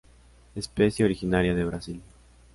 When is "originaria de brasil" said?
1.05-2.01